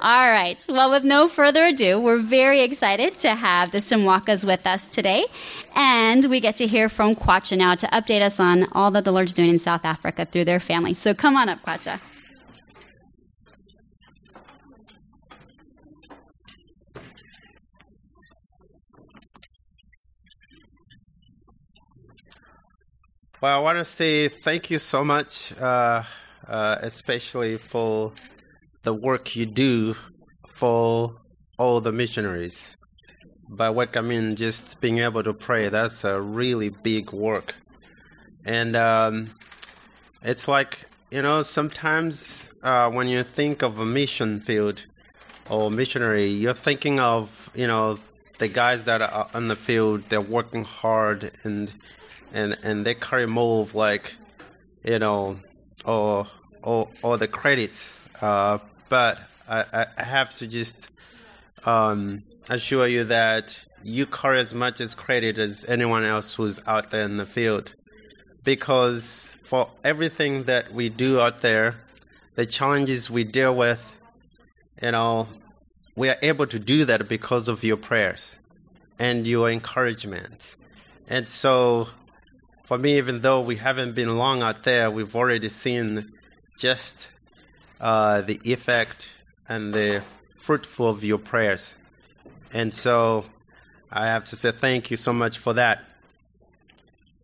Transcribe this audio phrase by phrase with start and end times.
[0.00, 0.64] All right.
[0.68, 5.24] Well, with no further ado, we're very excited to have the Simwakas with us today.
[5.74, 9.12] And we get to hear from Kwacha now to update us on all that the
[9.12, 10.92] Lord's doing in South Africa through their family.
[10.92, 12.00] So come on up, Kwacha.
[23.40, 26.02] Well, I want to say thank you so much, uh,
[26.46, 28.12] uh, especially for
[28.84, 29.96] the work you do
[30.46, 31.14] for
[31.58, 32.76] all the missionaries.
[33.48, 35.68] By work, I mean just being able to pray.
[35.68, 37.54] That's a really big work.
[38.44, 39.30] And um,
[40.22, 44.86] it's like, you know, sometimes uh, when you think of a mission field
[45.50, 47.98] or missionary, you're thinking of, you know,
[48.38, 51.72] the guys that are on the field, they're working hard and
[52.32, 54.16] and and they carry more of like
[54.82, 55.38] you know
[55.84, 56.26] or
[56.62, 60.88] or or the credits uh, but I, I have to just
[61.64, 66.90] um, assure you that you carry as much as credit as anyone else who's out
[66.90, 67.74] there in the field.
[68.42, 71.76] Because for everything that we do out there
[72.34, 73.92] the challenges we deal with
[74.82, 75.28] you know
[75.96, 78.36] we are able to do that because of your prayers
[78.98, 80.56] and your encouragement.
[81.08, 81.88] And so
[82.64, 86.12] for me, even though we haven't been long out there, we've already seen
[86.58, 87.08] just
[87.80, 89.10] uh, the effect
[89.48, 90.02] and the
[90.34, 91.76] fruitful of your prayers.
[92.52, 93.24] And so
[93.90, 95.84] I have to say thank you so much for that.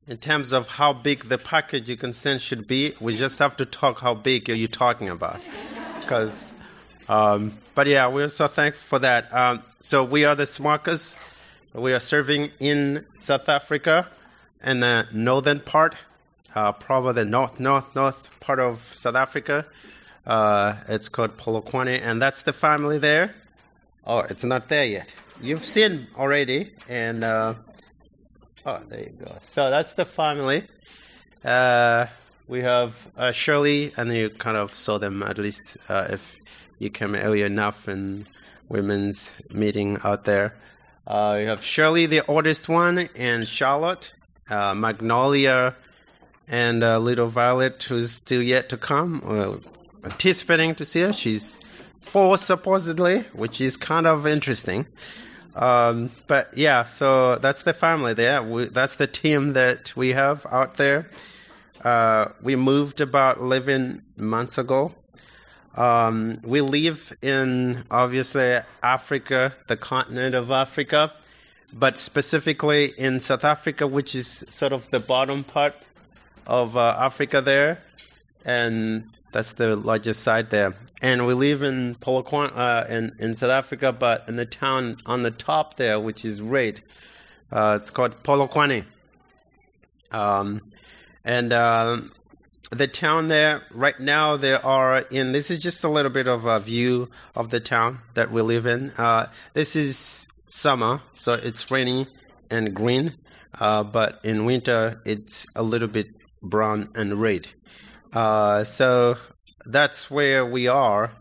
[0.08, 3.56] In terms of how big the package you can send should be, we just have
[3.58, 5.40] to talk how big are you talking about.
[6.00, 6.52] Because,
[7.08, 9.32] um, but yeah, we're so thankful for that.
[9.32, 11.18] Um, so we are the Simwakas.
[11.72, 14.08] We are serving in South Africa
[14.64, 15.94] in the northern part,
[16.54, 19.64] uh, probably the north, north, north part of South Africa.
[20.26, 23.34] Uh, it's called Polokwane, and that's the family there.
[24.06, 25.12] Oh, it's not there yet.
[25.40, 27.54] You've seen already, and uh,
[28.66, 29.34] oh, there you go.
[29.46, 30.64] So that's the family.
[31.44, 32.06] Uh,
[32.46, 36.40] we have uh, Shirley, and you kind of saw them at least uh, if
[36.78, 38.26] you came early enough in
[38.68, 40.54] women's meeting out there.
[41.06, 44.12] Uh, you have Shirley, the oldest one, and Charlotte,
[44.48, 45.74] uh, Magnolia,
[46.48, 49.22] and uh, Little Violet, who's still yet to come.
[49.24, 49.58] Well,
[50.04, 51.12] anticipating to see her.
[51.12, 51.56] She's
[52.00, 54.86] four supposedly, which is kind of interesting.
[55.54, 58.42] Um, but yeah, so that's the family there.
[58.42, 61.10] We, that's the team that we have out there.
[61.84, 64.94] Uh, we moved about 11 months ago.
[65.76, 71.12] Um, we live in obviously Africa, the continent of Africa
[71.72, 75.74] but specifically in South Africa, which is sort of the bottom part
[76.46, 77.82] of uh, Africa there,
[78.44, 80.74] and that's the largest site there.
[81.02, 85.22] And we live in Polokwane, uh, in, in South Africa, but in the town on
[85.22, 86.82] the top there, which is red,
[87.50, 88.84] uh, it's called Polokwane.
[90.10, 90.60] Um,
[91.24, 91.98] and uh,
[92.70, 96.44] the town there, right now, there are in this is just a little bit of
[96.44, 98.90] a view of the town that we live in.
[98.90, 102.06] Uh, this is summer, so it's rainy
[102.50, 103.16] and green,
[103.58, 106.08] uh, but in winter it's a little bit
[106.42, 107.48] brown and red.
[108.12, 109.16] Uh, so
[109.66, 111.12] that's where we are.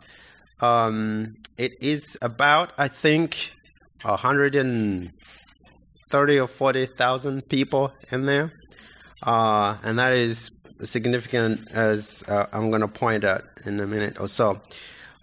[0.60, 3.54] Um, it is about, I think,
[4.04, 8.52] 130 or 40,000 people in there.
[9.22, 10.52] Uh, and that is
[10.84, 14.62] significant as uh, I'm going to point out in a minute or so.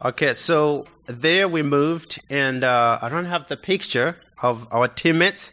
[0.05, 5.53] Okay, so there we moved, and uh, I don't have the picture of our teammates,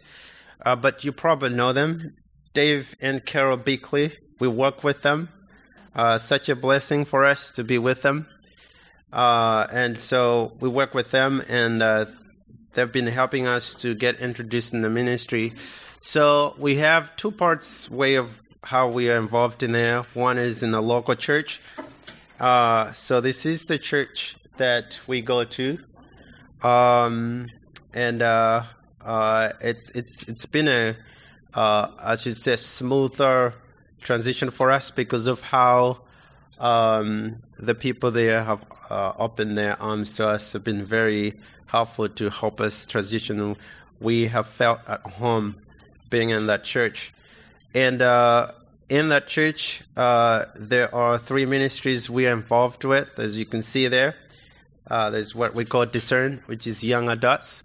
[0.65, 2.17] uh, but you probably know them.
[2.53, 5.29] Dave and Carol Bickley, we work with them.
[5.95, 8.25] Uh, such a blessing for us to be with them.
[9.11, 12.05] Uh, and so we work with them, and uh,
[12.73, 15.53] they've been helping us to get introduced in the ministry.
[15.99, 20.01] So we have two parts way of how we are involved in there.
[20.15, 21.61] One is in the local church,
[22.39, 25.77] uh, so this is the church that we go to,
[26.63, 27.45] um,
[27.93, 28.63] and uh,
[28.99, 30.95] uh, it's it's it's been a
[31.53, 33.53] I should say smoother
[34.03, 36.01] transition for us because of how
[36.59, 41.33] um, the people there have uh, opened their arms to us have been very
[41.67, 43.55] helpful to help us transition.
[43.99, 45.55] We have felt at home
[46.09, 47.13] being in that church,
[47.73, 48.51] and uh,
[48.89, 53.63] in that church, uh, there are three ministries we are involved with, as you can
[53.63, 54.15] see there.
[54.85, 57.63] Uh, there's what we call discern, which is young adults.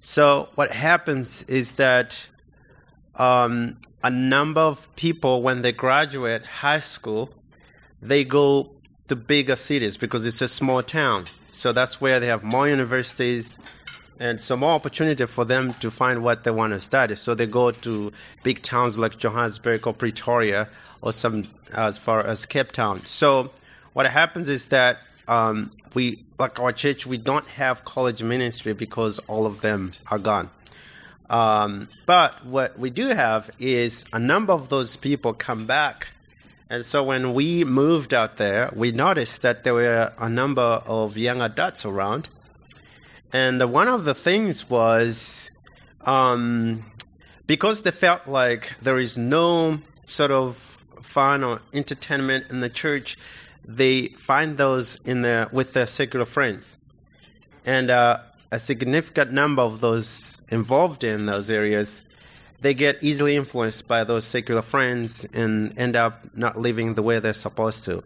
[0.00, 2.26] So what happens is that
[3.16, 7.30] um, a number of people, when they graduate high school,
[8.02, 8.70] they go
[9.08, 11.24] to bigger cities because it's a small town.
[11.52, 13.58] So that's where they have more universities
[14.20, 17.14] and some more opportunity for them to find what they want to study.
[17.14, 18.12] So they go to
[18.42, 20.68] big towns like Johannesburg or Pretoria
[21.00, 23.06] or some as far as Cape Town.
[23.06, 23.52] So
[23.94, 24.98] what happens is that
[25.28, 30.18] um, we, like our church, we don't have college ministry because all of them are
[30.18, 30.50] gone.
[31.30, 36.08] Um, but what we do have is a number of those people come back.
[36.70, 41.16] And so when we moved out there, we noticed that there were a number of
[41.16, 42.28] young adults around
[43.34, 45.50] and one of the things was
[46.02, 46.84] um,
[47.48, 50.56] because they felt like there is no sort of
[51.02, 53.18] fun or entertainment in the church,
[53.64, 56.78] they find those in their with their secular friends,
[57.66, 58.20] and uh,
[58.52, 62.00] a significant number of those involved in those areas,
[62.60, 67.18] they get easily influenced by those secular friends and end up not living the way
[67.18, 68.02] they're supposed to.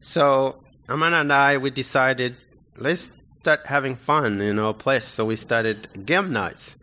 [0.00, 2.36] So Amanda and I, we decided
[2.76, 5.04] let's start having fun in our place.
[5.04, 6.76] So we started game nights.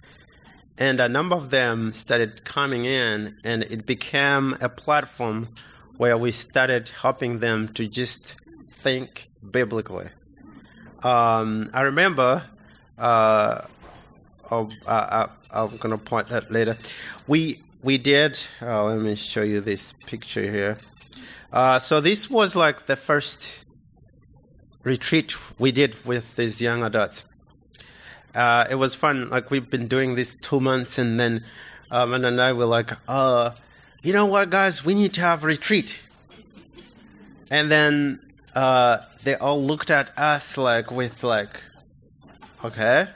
[0.77, 5.49] And a number of them started coming in, and it became a platform
[5.97, 8.35] where we started helping them to just
[8.69, 10.09] think biblically.
[11.03, 12.43] Um, I remember,
[12.97, 13.61] uh,
[14.51, 16.77] oh, uh, I'm going to point that later.
[17.27, 18.39] We we did.
[18.61, 20.77] Uh, let me show you this picture here.
[21.51, 23.65] Uh, so this was like the first
[24.83, 27.23] retreat we did with these young adults.
[28.33, 29.29] Uh, it was fun.
[29.29, 31.43] Like we've been doing this two months, and then
[31.89, 33.51] um, and then I were like, uh,
[34.01, 36.01] you know what, guys, we need to have a retreat.
[37.49, 38.21] And then
[38.55, 41.61] uh, they all looked at us like with like,
[42.63, 43.07] okay,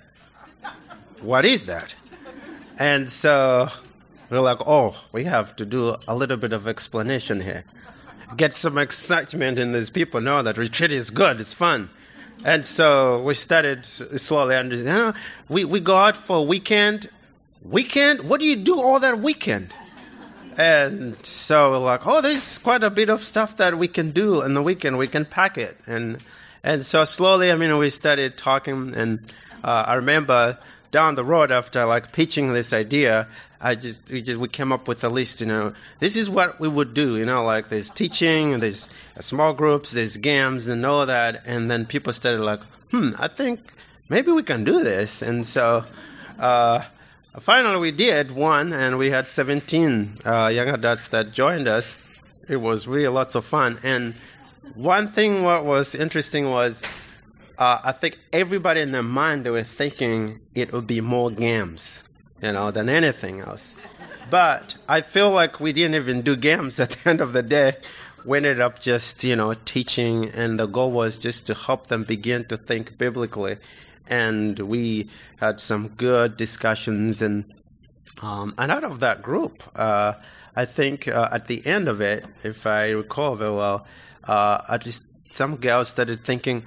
[1.26, 1.96] what is that?
[2.80, 3.70] And so
[4.30, 7.64] we're like, oh, we have to do a little bit of explanation here
[8.36, 11.90] get some excitement in these people know that retreat is good, it's fun.
[12.44, 14.94] And so we started slowly understanding.
[14.94, 15.14] You know,
[15.50, 17.10] we, we go out for a weekend.
[17.64, 18.30] Weekend?
[18.30, 19.74] What do you do all that weekend?
[20.58, 24.42] And so we're like, oh, there's quite a bit of stuff that we can do
[24.42, 24.98] in the weekend.
[24.98, 25.78] We can pack it.
[25.88, 26.20] And
[26.64, 28.94] and so slowly, I mean, we started talking.
[28.96, 29.32] And
[29.64, 30.58] uh, I remember
[30.92, 33.28] down the road after like pitching this idea,
[33.60, 35.42] I just we just we came up with a list.
[35.42, 37.18] You know, this is what we would do.
[37.18, 38.90] You know, like there's teaching, there's
[39.20, 41.42] small groups, there's games, and all that.
[41.46, 42.62] And then people started like,
[42.92, 43.60] hmm, I think
[44.10, 45.22] maybe we can do this.
[45.22, 45.86] And so.
[46.40, 46.84] Uh,
[47.40, 51.96] finally, we did one, and we had 17 uh, young adults that joined us.
[52.48, 53.80] It was really lots of fun.
[53.84, 54.16] And
[54.74, 56.84] one thing what was interesting was
[57.58, 62.04] uh, I think everybody in their mind they were thinking it would be more games
[62.42, 63.74] you know, than anything else.
[64.30, 67.78] But I feel like we didn't even do games at the end of the day.
[68.26, 72.04] We ended up just, you know, teaching, and the goal was just to help them
[72.04, 73.58] begin to think biblically.
[74.08, 77.46] And we had some good discussions, and
[78.22, 80.14] um, and out of that group, uh,
[80.56, 83.86] I think uh, at the end of it, if I recall very well,
[84.24, 86.64] uh, at least some girls started thinking,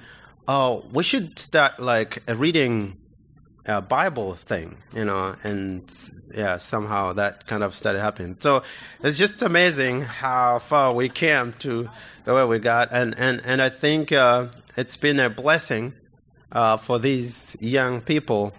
[0.49, 2.97] "Oh, we should start like a reading
[3.65, 5.83] a Bible thing, you know, and
[6.33, 8.35] yeah, somehow that kind of started happening.
[8.39, 8.63] So
[9.03, 11.89] it's just amazing how far we came to
[12.25, 15.93] the way we got, and and and I think uh, it's been a blessing
[16.51, 18.53] uh, for these young people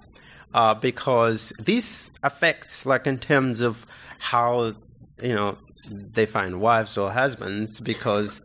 [0.54, 3.86] uh, because this affects, like, in terms of
[4.18, 4.74] how
[5.20, 8.44] you know they find wives or husbands, because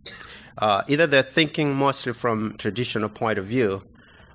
[0.57, 3.81] uh, either they're thinking mostly from traditional point of view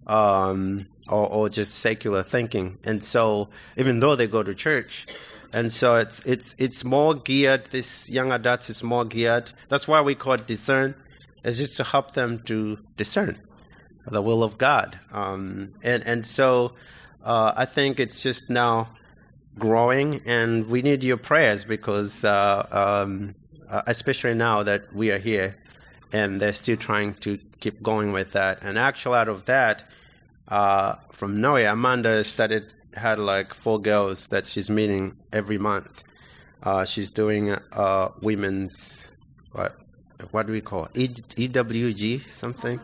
[0.07, 2.79] um, or, or just secular thinking.
[2.85, 5.07] And so, even though they go to church,
[5.53, 7.67] and so it's it's it's more geared.
[7.71, 9.53] This young adults is more geared.
[9.69, 10.95] That's why we call it discern.
[11.43, 13.41] It's just to help them to discern
[14.07, 14.99] the will of God.
[15.13, 16.75] Um, and and so
[17.25, 18.91] uh, I think it's just now
[19.59, 23.35] growing, and we need your prayers because uh, um,
[23.69, 25.57] uh, especially now that we are here,
[26.13, 28.63] and they're still trying to keep going with that.
[28.63, 29.85] And actually, out of that,
[30.49, 36.03] uh, from Norway, Amanda started had like four girls that she's meeting every month.
[36.63, 39.11] Uh, she's doing uh, women's
[39.53, 39.77] what
[40.33, 40.99] what do we call it?
[40.99, 42.81] E- EWG something.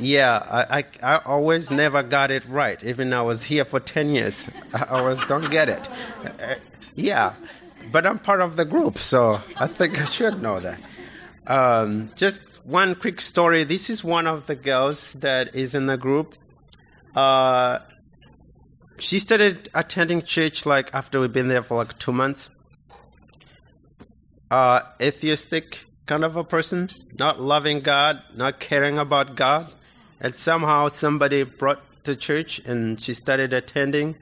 [0.00, 0.84] Yeah, I, I,
[1.14, 2.82] I always never got it right.
[2.84, 5.88] Even I was here for ten years, I always don't get it.
[6.24, 6.54] Uh,
[6.94, 7.34] yeah,
[7.90, 10.78] but I'm part of the group, so I think I should know that.
[11.48, 13.64] Um, just one quick story.
[13.64, 16.34] This is one of the girls that is in the group.
[17.16, 17.78] Uh,
[18.98, 22.50] she started attending church like after we've been there for like two months.
[24.50, 26.88] Uh, atheistic kind of a person,
[27.18, 29.72] not loving God, not caring about God.
[30.20, 34.16] and somehow somebody brought to church, and she started attending,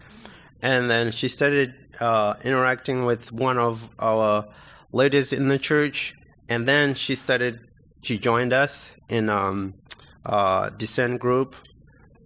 [0.62, 4.47] and then she started uh, interacting with one of our
[4.92, 6.14] ladies in the church,
[6.49, 7.61] and then she started.
[8.03, 9.75] She joined us in um,
[10.25, 11.57] uh, discern group.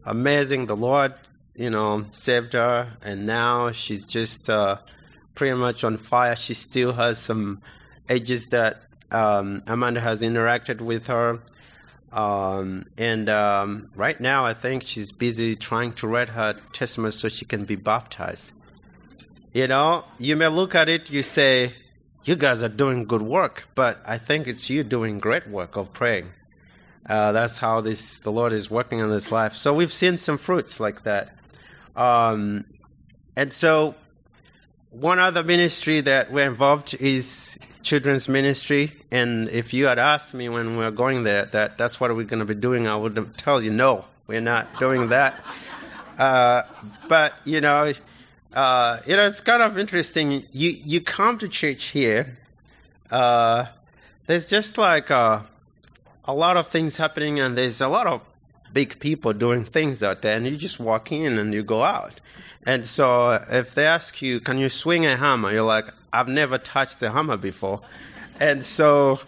[0.05, 1.15] Amazing, the Lord,
[1.55, 4.79] you know, saved her, and now she's just uh,
[5.35, 6.37] pretty much on fire.
[6.37, 7.62] She still has some
[8.09, 11.41] edges that um, Amanda has interacted with her.
[12.12, 17.29] Um, and um, right now, I think she's busy trying to read her testimony so
[17.29, 18.53] she can be baptized.
[19.53, 21.73] You know, you may look at it, you say,
[22.25, 25.93] you guys are doing good work, but I think it's you doing great work of
[25.93, 26.31] praying.
[27.09, 29.55] Uh, that's how this the Lord is working in this life.
[29.55, 31.37] So we've seen some fruits like that.
[31.97, 32.67] Um,
[33.37, 33.95] and so
[34.91, 38.93] one other ministry that we're involved is children's ministry.
[39.11, 42.25] And if you had asked me when we were going there that that's what we're
[42.25, 45.43] going to be doing, I would tell you no, we're not doing that.
[46.19, 46.62] Uh,
[47.09, 47.93] but you know,
[48.52, 50.45] uh, you know, it's kind of interesting.
[50.52, 52.37] You you come to church here.
[53.11, 53.66] Uh,
[54.26, 55.47] there's just like a,
[56.25, 58.23] a lot of things happening, and there's a lot of
[58.73, 62.21] big people doing things out there, and you just walk in and you go out.
[62.66, 66.59] And so, if they ask you, "Can you swing a hammer?" You're like, "I've never
[66.59, 67.80] touched a hammer before,"
[68.40, 69.21] and so,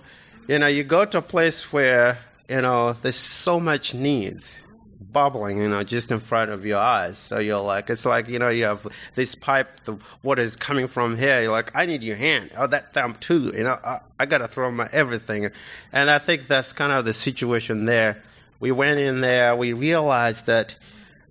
[0.48, 4.62] you know, you go to a place where you know there's so much needs
[5.02, 7.18] bubbling, you know, just in front of your eyes.
[7.18, 10.86] So you're like, it's like, you know, you have this pipe, the water is coming
[10.86, 11.42] from here.
[11.42, 12.50] You're like, I need your hand.
[12.56, 13.52] Oh, that thumb too.
[13.56, 15.50] You know, I, I got to throw my everything.
[15.92, 18.22] And I think that's kind of the situation there.
[18.60, 20.76] We went in there, we realized that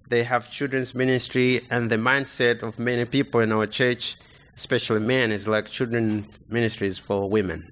[0.09, 4.17] they have children's ministry, and the mindset of many people in our church,
[4.57, 7.71] especially men, is like children ministries for women.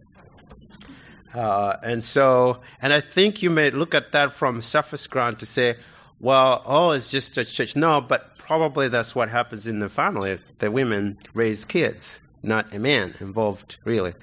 [1.34, 5.46] Uh, and so, and I think you may look at that from surface ground to
[5.46, 5.78] say,
[6.20, 7.76] well, oh, it's just a church.
[7.76, 10.40] No, but probably that's what happens in the family.
[10.60, 14.14] The women raise kids, not a man involved, really.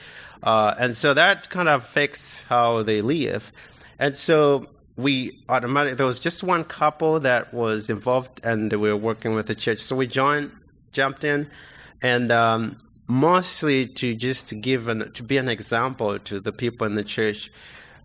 [0.42, 3.52] Uh, and so that kind of affects how they live.
[3.98, 8.96] And so we automatically, there was just one couple that was involved and they were
[8.96, 9.78] working with the church.
[9.78, 10.52] So we joined,
[10.92, 11.48] jumped in,
[12.02, 16.86] and um, mostly to just to give an, to be an example to the people
[16.86, 17.50] in the church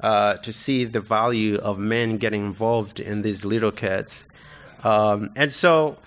[0.02, 4.26] uh, to see the value of men getting involved in these little kids.
[4.84, 5.98] Um, and so,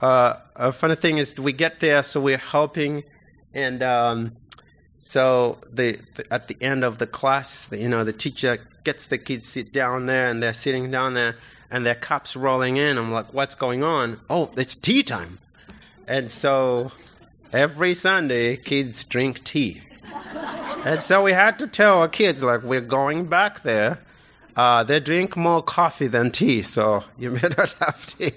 [0.00, 3.04] uh, a funny thing is, we get there, so we're helping,
[3.54, 4.36] and um,
[4.98, 9.06] so the, the, at the end of the class, the, you know, the teacher gets
[9.06, 11.36] the kids sit down there, and they're sitting down there,
[11.70, 12.98] and their cups rolling in.
[12.98, 15.38] I'm like, "What's going on?" Oh, it's tea time,
[16.06, 16.92] and so
[17.52, 19.82] every Sunday, kids drink tea.
[20.84, 23.98] And so we had to tell our kids, like, we're going back there.
[24.56, 28.32] Uh, they drink more coffee than tea, so you may not have tea.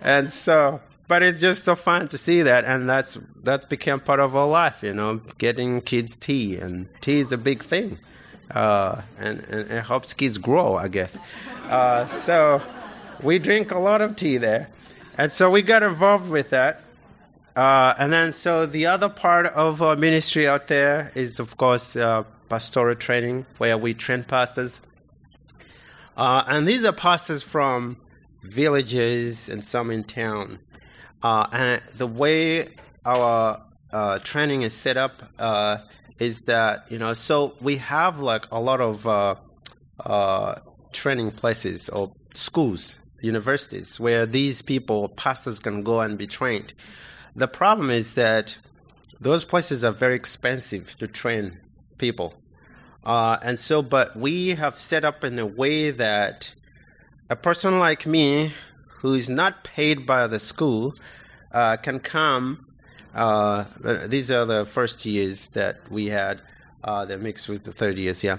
[0.00, 4.20] and so, but it's just so fun to see that, and that's that became part
[4.20, 7.98] of our life, you know, getting kids tea, and tea is a big thing,
[8.50, 11.18] uh, and, and it helps kids grow, I guess.
[11.64, 12.62] Uh, so
[13.22, 14.70] we drink a lot of tea there,
[15.18, 16.82] and so we got involved with that.
[17.58, 21.96] Uh, and then, so the other part of our ministry out there is, of course,
[21.96, 24.80] uh, pastoral training, where we train pastors.
[26.16, 27.96] Uh, and these are pastors from
[28.44, 30.60] villages and some in town.
[31.20, 32.68] Uh, and the way
[33.04, 33.60] our
[33.90, 35.78] uh, training is set up uh,
[36.20, 39.36] is that, you know, so we have like a lot of
[40.92, 46.72] training places or schools, universities, where these people, pastors, can go and be trained.
[47.38, 48.58] The problem is that
[49.20, 51.58] those places are very expensive to train
[51.96, 52.34] people.
[53.04, 56.52] Uh, and so, but we have set up in a way that
[57.30, 58.52] a person like me,
[58.88, 60.96] who is not paid by the school,
[61.52, 62.66] uh, can come.
[63.14, 63.66] Uh,
[64.08, 66.42] these are the first years that we had.
[66.82, 68.38] Uh, that mixed with the third years, yeah.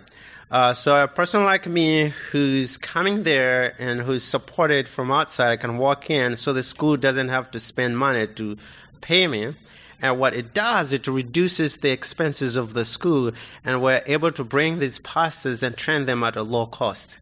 [0.50, 5.78] Uh, so a person like me who's coming there and who's supported from outside can
[5.78, 8.58] walk in, so the school doesn't have to spend money to
[9.02, 9.56] pay me.
[10.02, 13.32] And what it does, it reduces the expenses of the school,
[13.66, 17.20] and we're able to bring these pastors and train them at a low cost.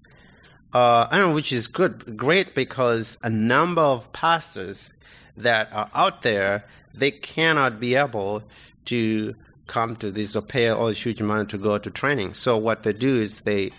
[0.73, 4.93] Uh, and which is good, great because a number of pastors
[5.37, 8.43] that are out there, they cannot be able
[8.85, 9.33] to
[9.65, 12.33] come to this or pay all huge amount to go to training.
[12.33, 13.71] So what they do is they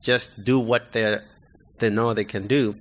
[0.00, 1.20] just do what they
[1.78, 2.76] they know they can do.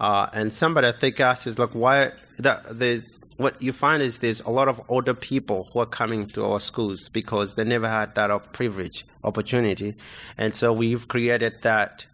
[0.00, 4.18] Uh, and somebody I think asked is like, why that there's what you find is
[4.18, 7.88] there's a lot of older people who are coming to our schools because they never
[7.88, 9.94] had that privilege opportunity,
[10.36, 12.04] and so we've created that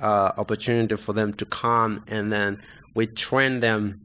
[0.00, 2.60] uh, opportunity for them to come, and then
[2.94, 4.00] we train them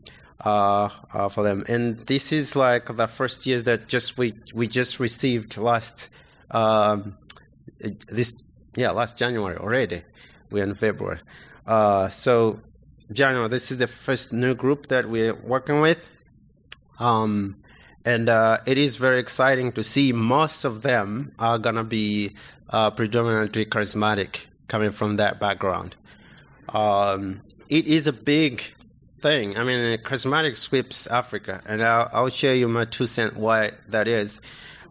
[0.46, 1.66] uh, uh, for them.
[1.68, 6.10] And this is like the first year that just we we just received last
[6.52, 7.18] um,
[7.80, 8.44] this
[8.76, 10.04] yeah last January already.
[10.52, 11.20] We're in February,
[11.66, 12.60] uh, so
[13.12, 13.50] January.
[13.50, 16.08] This is the first new group that we're working with.
[17.00, 17.58] Um,
[18.06, 22.34] and uh, it is very exciting to see most of them are gonna be
[22.70, 25.96] uh, predominantly charismatic, coming from that background.
[26.70, 28.63] Um, it is a big
[29.20, 29.58] thing.
[29.58, 34.42] I mean, charismatic sweeps Africa, and I'll, I'll you my two cent why that is.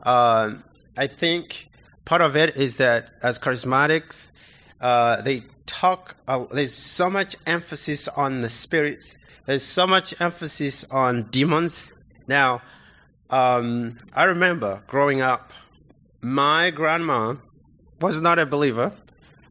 [0.03, 0.55] Uh,
[0.97, 1.69] I think
[2.05, 4.33] part of it is that as charismatics,
[4.81, 6.17] uh, they talk.
[6.27, 9.17] Uh, there's so much emphasis on the spirits.
[9.47, 11.93] There's so much emphasis on demons.
[12.29, 12.63] Now,
[13.31, 15.53] um, I remember growing up,
[16.21, 17.37] my grandma
[18.01, 18.93] was not a believer,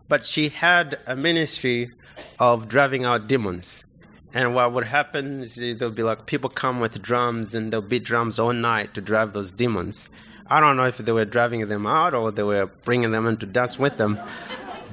[0.07, 1.91] but she had a ministry
[2.39, 3.85] of driving out demons.
[4.33, 8.03] And what would happen is there'll be like people come with drums and they'll beat
[8.03, 10.09] drums all night to drive those demons.
[10.47, 13.37] I don't know if they were driving them out or they were bringing them in
[13.37, 14.19] to dance with them,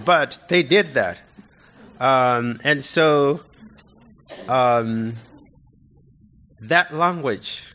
[0.05, 1.21] but they did that.
[2.01, 3.41] Um, and so
[4.49, 5.15] um,
[6.63, 7.75] that language,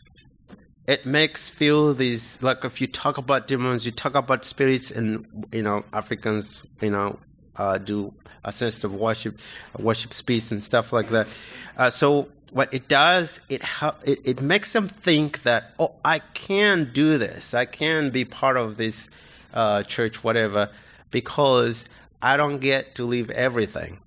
[0.86, 5.46] it makes feel these like if you talk about demons, you talk about spirits, and
[5.52, 7.18] you know Africans, you know,
[7.56, 8.14] uh, do
[8.44, 9.38] a sense of worship,
[9.78, 11.28] worship speech and stuff like that.
[11.76, 13.60] Uh, so what it does, it,
[14.06, 18.56] it it makes them think that oh, I can do this, I can be part
[18.56, 19.10] of this
[19.52, 20.70] uh, church, whatever,
[21.10, 21.84] because
[22.22, 23.98] I don't get to leave everything,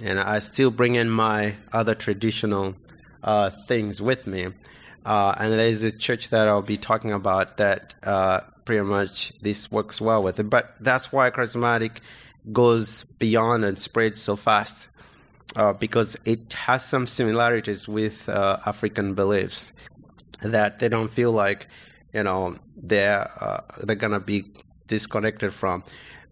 [0.00, 2.76] and I still bring in my other traditional
[3.22, 4.48] uh, things with me.
[5.04, 9.70] Uh, and there's a church that I'll be talking about that uh, pretty much this
[9.70, 10.50] works well with it.
[10.50, 11.98] But that's why charismatic
[12.52, 14.88] goes beyond and spreads so fast
[15.56, 19.72] uh, because it has some similarities with uh, African beliefs
[20.42, 21.66] that they don't feel like
[22.12, 24.52] you know they're uh, they're gonna be
[24.86, 25.82] disconnected from.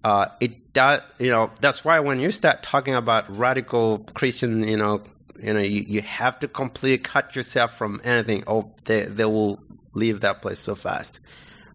[0.05, 1.51] Uh, it does, you know.
[1.61, 5.03] That's why when you start talking about radical Christian, you know,
[5.43, 8.45] you know, you, you have to completely cut yourself from anything.
[8.47, 9.61] or they they will
[9.95, 11.21] leave that place so fast.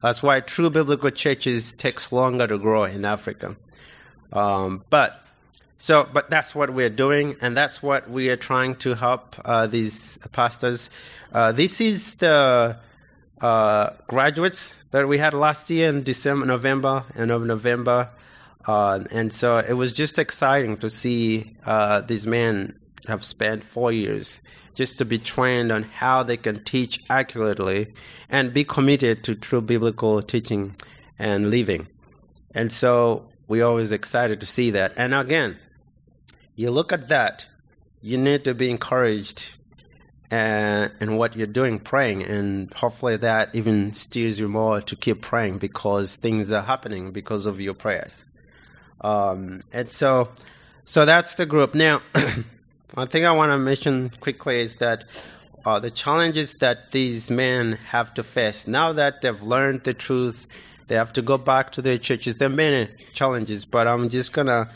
[0.02, 3.56] That's why true biblical churches takes longer to grow in Africa.
[4.34, 5.24] Um, but
[5.78, 9.68] so, but that's what we're doing, and that's what we are trying to help uh,
[9.68, 10.90] these pastors.
[11.34, 12.78] Uh, this is the
[13.42, 18.10] uh, graduates that we had last year in December, November, and of November,
[18.66, 23.92] uh, and so it was just exciting to see uh, these men have spent four
[23.92, 24.42] years
[24.74, 27.94] just to be trained on how they can teach accurately
[28.30, 30.76] and be committed to true biblical teaching
[31.20, 31.88] and living.
[32.54, 34.94] And so we're always excited to see that.
[34.96, 35.58] And again,
[36.56, 37.48] you look at that,
[38.02, 39.52] you need to be encouraged
[40.32, 45.22] uh, in what you're doing, praying, and hopefully that even steers you more to keep
[45.22, 48.24] praying because things are happening because of your prayers.
[49.02, 50.30] Um, and so,
[50.86, 51.76] so that's the group.
[51.76, 52.02] Now,
[52.94, 55.06] one thing I want to mention quickly is that
[55.66, 60.48] uh, the challenges that these men have to face now that they've learned the truth
[60.92, 62.36] they have to go back to their churches.
[62.36, 64.70] There are many challenges, but I'm just going to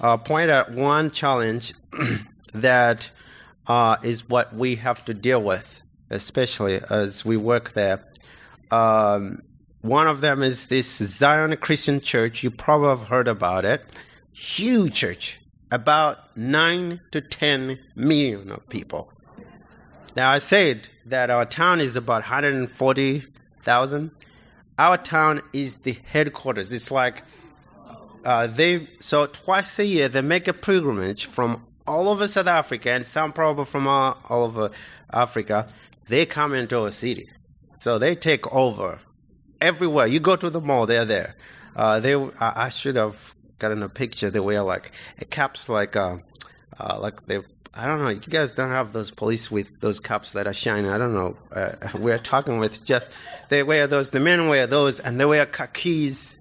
[0.00, 1.74] uh, point out one challenge
[2.54, 3.10] that
[3.66, 8.02] uh, is what we have to deal with, especially as we work there.
[8.70, 9.42] Um,
[9.82, 12.42] one of them is this Zion Christian Church.
[12.42, 13.84] You probably have heard about it.
[14.32, 15.38] Huge church,
[15.70, 19.12] about 9 to 10 million of people.
[20.16, 24.10] Now, I said that our town is about 140,000
[24.78, 26.72] our town is the headquarters.
[26.72, 27.22] It's like
[28.24, 32.90] uh, they so twice a year they make a pilgrimage from all over South Africa
[32.90, 34.70] and some probably from all, all over
[35.12, 35.66] Africa.
[36.08, 37.28] They come into a city,
[37.74, 39.00] so they take over
[39.60, 40.06] everywhere.
[40.06, 41.34] You go to the mall, they're there.
[41.74, 42.30] Uh, they I,
[42.64, 44.30] I, should have gotten a picture.
[44.30, 44.92] They wear like
[45.30, 46.18] caps, like uh,
[46.78, 47.40] uh, like they
[47.74, 48.08] I don't know.
[48.08, 50.90] You guys don't have those police with those caps that are shining.
[50.90, 51.36] I don't know.
[51.52, 53.08] Uh, we're talking with just
[53.50, 54.10] they wear those.
[54.10, 56.40] The men wear those, and they wear khakis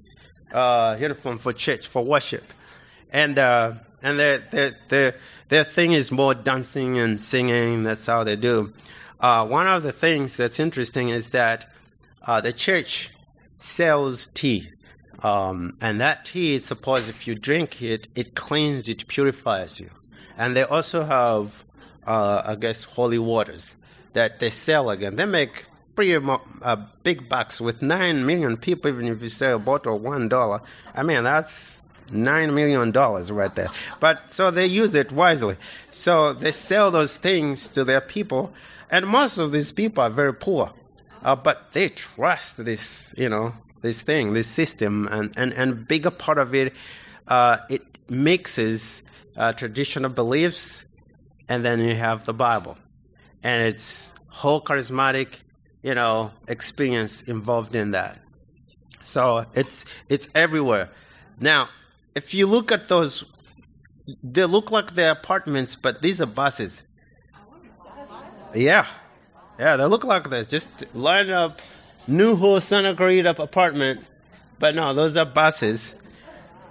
[0.51, 2.43] uh, uniform for church for worship,
[3.11, 5.15] and uh, and their their their
[5.49, 7.83] their thing is more dancing and singing.
[7.83, 8.73] That's how they do.
[9.19, 11.71] Uh, one of the things that's interesting is that
[12.23, 13.11] uh, the church
[13.59, 14.69] sells tea.
[15.23, 19.89] Um, and that tea is supposed if you drink it, it cleans, it purifies you
[20.37, 21.65] and they also have,
[22.05, 23.75] uh, I guess, holy waters
[24.13, 25.15] that they sell again.
[25.15, 28.91] They make pretty uh, big bucks with nine million people.
[28.91, 30.61] Even if you sell a bottle one dollar,
[30.95, 33.69] I mean that's nine million dollars right there.
[33.99, 35.57] But so they use it wisely.
[35.89, 38.53] So they sell those things to their people,
[38.91, 40.71] and most of these people are very poor,
[41.23, 46.11] uh, but they trust this, you know, this thing, this system, and and and bigger
[46.11, 46.73] part of it,
[47.27, 49.03] uh, it mixes
[49.35, 50.85] uh, traditional beliefs,
[51.49, 52.77] and then you have the Bible,
[53.43, 55.27] and it's whole charismatic,
[55.83, 58.19] you know, experience involved in that.
[59.03, 60.89] So it's it's everywhere.
[61.39, 61.69] Now,
[62.15, 63.25] if you look at those,
[64.23, 66.83] they look like they're apartments, but these are buses.
[68.53, 68.85] Yeah,
[69.59, 71.61] yeah, they look like they just line up,
[72.07, 74.01] new whole Santa Clarita apartment,
[74.59, 75.93] but no, those are buses,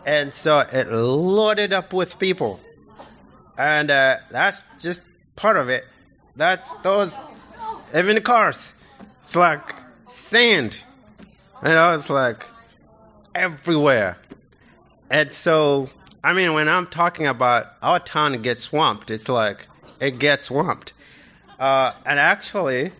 [0.04, 2.58] and so it loaded up with people,
[3.56, 5.04] and uh, that's just
[5.36, 5.84] part of it.
[6.34, 7.18] That's those,
[7.94, 8.72] even the cars.
[9.20, 9.74] It's like
[10.08, 10.78] sand,
[11.62, 11.94] you know.
[11.94, 12.46] It's like
[13.34, 14.18] everywhere.
[15.10, 15.88] And so,
[16.22, 19.66] I mean, when I'm talking about our town gets swamped, it's like
[20.00, 20.92] it gets swamped.
[21.58, 22.92] Uh, and actually,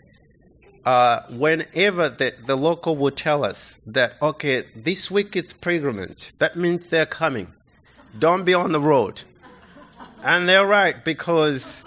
[0.87, 6.55] uh, whenever the, the local would tell us that, okay, this week it's pilgrimage, that
[6.55, 7.53] means they're coming.
[8.16, 9.25] Don't be on the road.
[10.22, 11.83] And they're right because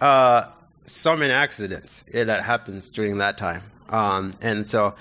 [0.00, 0.46] uh,
[0.86, 3.62] so many accidents yeah, that happens during that time.
[3.88, 4.94] Um, and so,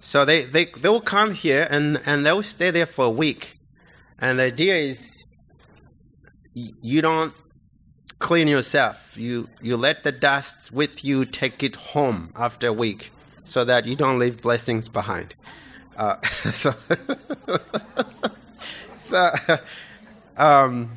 [0.00, 3.10] so they, they, they will come here and, and they will stay there for a
[3.10, 3.58] week.
[4.18, 5.24] And the idea is
[6.52, 7.34] you don't
[8.20, 9.16] clean yourself.
[9.16, 13.10] You you let the dust with you take it home after a week,
[13.42, 15.34] so that you don't leave blessings behind.
[15.96, 16.72] Uh, so,
[19.00, 19.30] so,
[20.36, 20.92] um,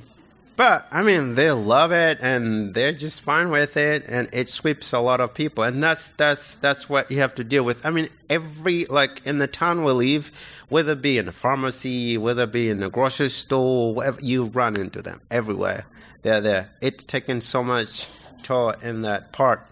[0.56, 4.94] but I mean, they love it and they're just fine with it, and it sweeps
[4.94, 7.86] a lot of people, and that's that's that's what you have to deal with.
[7.86, 10.32] I mean, every like in the town we live,
[10.70, 14.46] whether it be in a pharmacy, whether it be in a grocery store, wherever you
[14.46, 15.86] run into them everywhere.
[16.22, 16.70] They're there.
[16.82, 18.08] It's taken so much
[18.44, 19.68] toll in that part.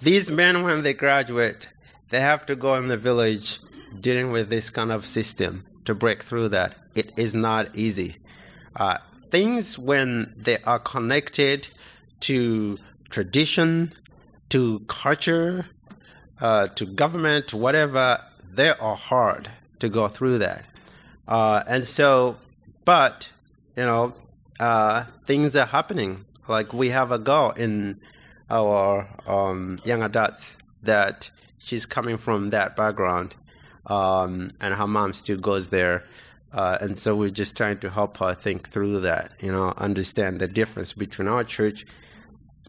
[0.00, 1.68] These men, when they graduate,
[2.10, 3.60] they have to go in the village
[4.00, 6.74] dealing with this kind of system to break through that.
[6.94, 8.16] It is not easy.
[8.74, 8.98] Uh,
[9.32, 11.66] things when they are connected
[12.20, 12.76] to
[13.08, 13.90] tradition,
[14.50, 15.64] to culture,
[16.38, 20.66] uh, to government, whatever, they are hard to go through that.
[21.26, 22.36] Uh, and so,
[22.84, 23.30] but,
[23.74, 24.12] you know,
[24.60, 26.26] uh, things are happening.
[26.46, 28.02] Like we have a girl in
[28.50, 33.34] our um, young adults that she's coming from that background,
[33.86, 36.04] um, and her mom still goes there.
[36.52, 40.38] Uh, and so we're just trying to help her think through that, you know, understand
[40.38, 41.86] the difference between our church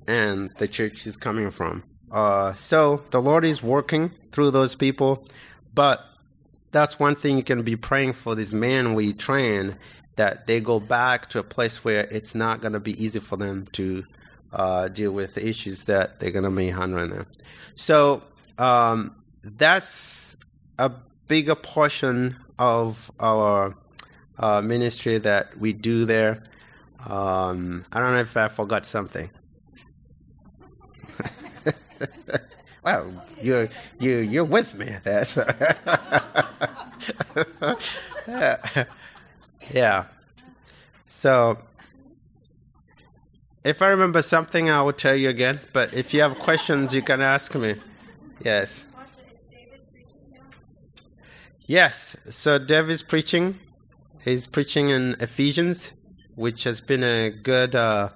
[0.07, 1.83] and the church she's coming from.
[2.11, 5.25] Uh, so the Lord is working through those people,
[5.73, 6.05] but
[6.71, 9.77] that's one thing you can be praying for these men we train
[10.15, 13.35] that they go back to a place where it's not going to be easy for
[13.35, 14.03] them to
[14.51, 17.25] uh, deal with the issues that they're going to be handling them.
[17.75, 18.21] So
[18.57, 20.37] um, that's
[20.77, 20.91] a
[21.27, 23.75] bigger portion of our
[24.37, 26.43] uh, ministry that we do there.
[27.07, 29.29] Um, I don't know if I forgot something.
[32.83, 34.95] well, you're you you're with me.
[35.03, 35.35] That's
[39.73, 40.05] yeah.
[41.05, 41.57] So
[43.63, 45.59] if I remember something, I will tell you again.
[45.71, 47.75] But if you have questions, you can ask me.
[48.43, 48.83] Yes.
[51.65, 52.17] Yes.
[52.29, 53.59] So Dev is preaching.
[54.23, 55.93] He's preaching in Ephesians,
[56.35, 57.75] which has been a good.
[57.75, 58.09] Uh,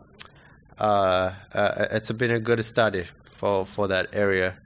[0.80, 3.06] uh, uh, it's been a good study
[3.38, 4.58] for for that area.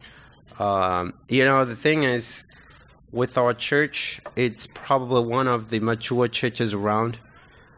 [0.60, 2.44] Um, you know, the thing is,
[3.12, 7.20] with our church, it's probably one of the mature churches around.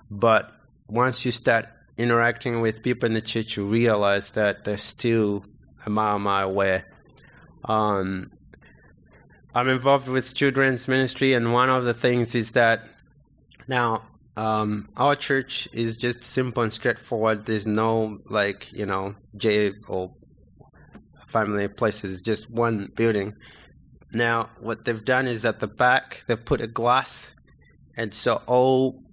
[0.09, 0.51] But
[0.87, 5.45] once you start interacting with people in the church, you realize that they're still
[5.85, 6.83] a mile, mile away.
[7.65, 8.31] Um,
[9.55, 12.87] I'm involved with children's ministry, and one of the things is that
[13.67, 14.03] now
[14.35, 17.45] um, our church is just simple and straightforward.
[17.45, 20.15] There's no like you know J or
[21.27, 22.21] family places.
[22.21, 23.35] Just one building.
[24.11, 27.35] Now, what they've done is at the back they've put a glass,
[27.95, 29.03] and so all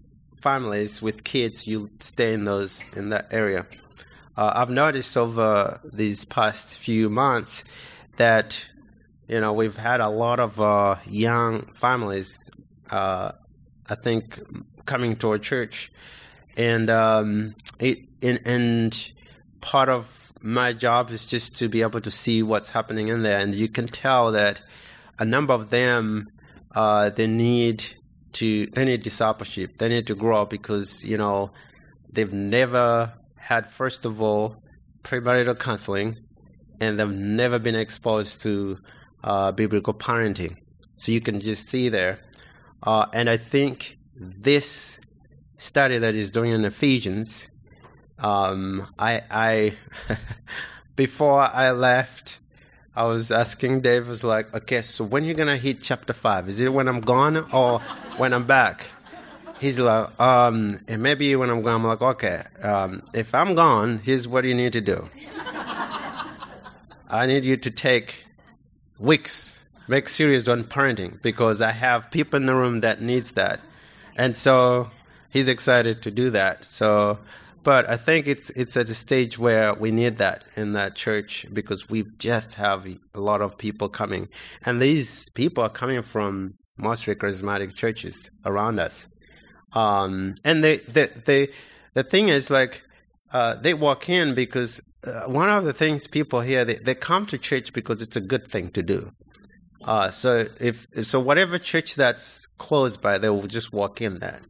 [0.41, 3.67] families with kids you stay in those in that area.
[4.39, 7.63] Uh, I've noticed over these past few months
[8.17, 8.70] that
[9.31, 12.51] you know we've had a lot of uh, young families.
[12.91, 13.31] Uh,
[13.89, 14.41] I think
[14.87, 15.93] coming to our church,
[16.57, 19.13] and um, it and, and
[19.61, 23.39] part of my job is just to be able to see what's happening in there,
[23.39, 24.63] and you can tell that
[25.21, 26.29] a number of them
[26.75, 27.85] uh, they need
[28.33, 29.79] to they need discipleship.
[29.79, 31.53] They need to grow because you know
[32.13, 34.57] they've never had first of all
[35.05, 36.19] premarital counseling,
[36.81, 38.79] and they've never been exposed to
[39.23, 40.57] uh, biblical parenting.
[40.93, 42.21] So you can just see there,
[42.83, 45.01] uh, and I think this
[45.57, 47.49] study that is doing in Ephesians,
[48.19, 49.75] um, I, I
[50.97, 52.39] before I left,
[52.95, 56.49] I was asking Dave, was like, okay, so when you gonna hit chapter five?
[56.49, 57.81] Is it when I'm gone or
[58.17, 58.87] when I'm back?
[59.61, 63.99] He's like, um, and maybe when I'm gone, I'm like, okay, um, if I'm gone,
[63.99, 65.09] here's what you need to do.
[67.09, 68.25] I need you to take
[69.01, 73.61] weeks, make series on parenting because I have people in the room that needs that,
[74.17, 74.91] and so
[75.31, 76.65] he's excited to do that.
[76.65, 77.19] So
[77.63, 81.47] but I think it's it's at a stage where we need that in that church
[81.53, 84.29] because we just have a lot of people coming,
[84.65, 89.09] and these people are coming from mostly charismatic churches around us.
[89.73, 91.49] Um, and they, they, they,
[91.95, 92.83] the thing is like
[93.33, 97.27] uh, they walk in because uh, one of the things people here they, they come
[97.27, 99.13] to church because it's a good thing to do.
[99.83, 104.43] Uh, so if so, whatever church that's closed by, they will just walk in there.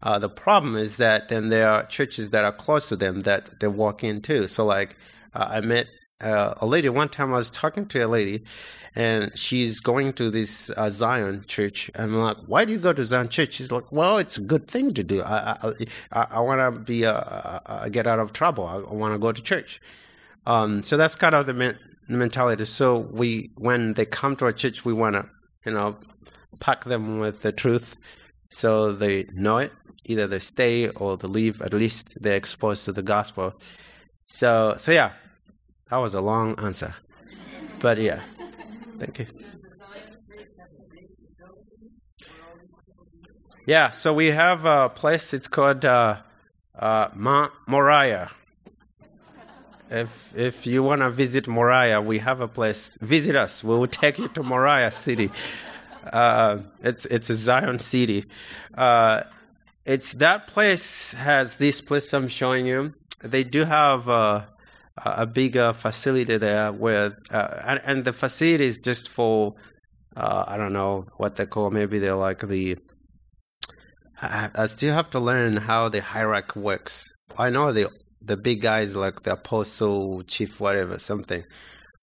[0.00, 3.58] Uh, the problem is that then there are churches that are close to them that
[3.58, 4.46] they walk into.
[4.46, 4.96] So, like,
[5.34, 5.88] uh, I met
[6.20, 7.32] uh, a lady one time.
[7.32, 8.44] I was talking to a lady,
[8.94, 11.90] and she's going to this uh, Zion church.
[11.94, 14.68] I'm like, "Why do you go to Zion church?" She's like, "Well, it's a good
[14.68, 15.22] thing to do.
[15.22, 15.74] I
[16.12, 18.66] I, I, want to be uh, uh, get out of trouble.
[18.66, 19.80] I, want to go to church."
[20.46, 21.78] Um, so that's kind of the men-
[22.08, 22.64] mentality.
[22.64, 25.28] So we, when they come to our church, we want to,
[25.66, 25.96] you know,
[26.58, 27.96] pack them with the truth
[28.48, 29.72] so they know it
[30.08, 31.60] either they stay or they leave.
[31.62, 33.54] At least they're exposed to the gospel.
[34.22, 35.12] So, so yeah,
[35.90, 36.94] that was a long answer,
[37.80, 38.20] but yeah,
[38.98, 39.26] thank you.
[43.66, 45.34] Yeah, so we have a place.
[45.34, 46.22] It's called uh,
[46.78, 48.30] uh, Mount Moriah.
[49.90, 52.96] If if you want to visit Moriah, we have a place.
[53.00, 53.62] Visit us.
[53.62, 55.30] We will take you to Moriah City.
[56.12, 58.24] Uh, it's it's a Zion city.
[58.74, 59.24] Uh,
[59.84, 62.94] it's that place has this place I'm showing you.
[63.20, 64.08] They do have
[65.04, 69.54] a, bigger facility there where uh, and, and, the facility is just for,
[70.16, 71.70] uh, I don't know what they call.
[71.70, 72.76] Maybe they're like the.
[74.20, 77.12] I, I still have to learn how the hierarchy works.
[77.36, 81.44] I know the the big guys like the apostle, chief, whatever, something.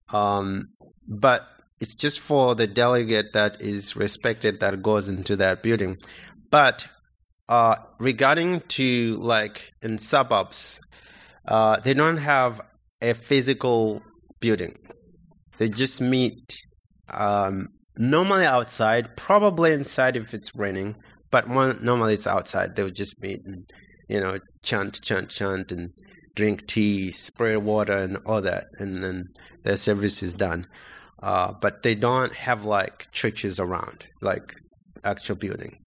[0.10, 0.70] Um,
[1.08, 1.48] but
[1.80, 5.98] it's just for the delegate that is respected that goes into that building.
[6.50, 6.88] But
[7.50, 10.80] uh, regarding to like in suburbs,
[11.48, 12.62] uh, they don't have
[13.02, 14.02] a physical
[14.40, 14.78] building.
[15.58, 16.58] They just meet
[17.10, 20.96] um, normally outside, probably inside if it's raining,
[21.32, 22.76] but one, normally it's outside.
[22.76, 23.70] They'll just meet and
[24.10, 25.92] you know chant, chant, chant, and
[26.36, 29.26] drink tea, spray water, and all that, and then
[29.64, 30.68] their service is done.
[31.24, 34.54] Uh, but they don't have like churches around, like
[35.04, 35.78] actual building.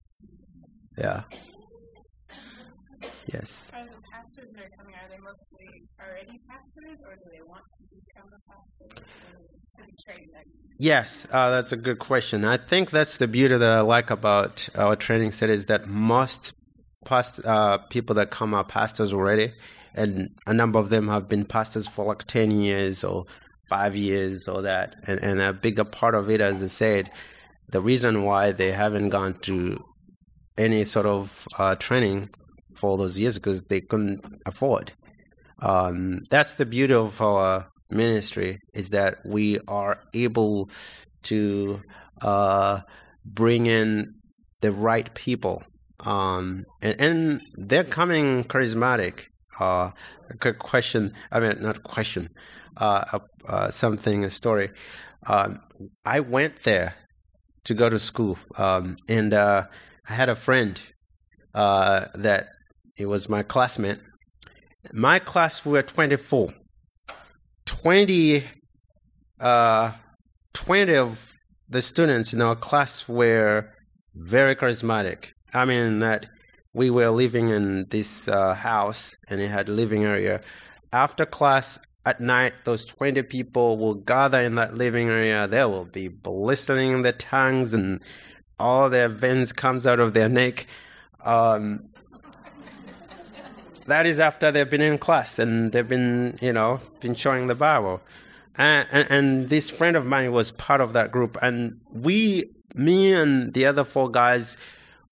[0.97, 1.23] Yeah.
[3.33, 3.67] Yes.
[4.39, 8.41] That are coming, are they mostly already pastors or do they want to become a
[8.47, 9.03] pastor?
[10.79, 12.45] Yes, uh, that's a good question.
[12.45, 16.55] I think that's the beauty that I like about our training set is that most
[17.05, 19.55] past, uh, people that come are pastors already,
[19.95, 23.25] and a number of them have been pastors for like 10 years or
[23.69, 24.95] five years or that.
[25.09, 27.11] And, and a bigger part of it, as I said,
[27.69, 29.85] the reason why they haven't gone to
[30.57, 32.31] any sort of uh, training
[32.79, 34.93] for those years because they couldn't afford.
[35.61, 40.71] Um, that's the beauty of our ministry is that we are able
[41.25, 41.83] to
[42.23, 42.81] uh,
[43.25, 44.15] bring in
[44.61, 45.63] the right people,
[46.01, 49.27] um, and, and they're coming charismatic.
[49.59, 49.91] Uh,
[50.39, 51.13] good question.
[51.33, 52.31] I mean, not question.
[52.77, 54.71] Uh, uh, something a story.
[55.27, 55.61] Um,
[56.05, 56.95] I went there
[57.65, 59.67] to go to school, um, and uh,
[60.09, 60.81] I had a friend
[61.55, 62.51] uh, that
[62.99, 64.01] he was my classmate.
[64.93, 66.53] My class were 24.
[67.65, 68.45] 20,
[69.39, 69.93] uh,
[70.53, 71.33] 20 of
[71.69, 73.71] the students in our class were
[74.17, 75.31] very charismatic.
[75.55, 76.27] I mean, that
[76.75, 80.41] we were living in this uh, house and it had a living area.
[80.93, 85.47] After class at night, those 20 people will gather in that living area.
[85.47, 88.01] They will be blistering their tongues and
[88.59, 90.67] all their veins comes out of their neck.
[91.25, 91.91] Um,
[93.89, 97.55] that is after they've been in class and they've been, you know, been showing the
[97.55, 98.01] Bible.
[98.57, 101.39] And, and, this friend of mine was part of that group.
[101.41, 104.57] And we, me and the other four guys,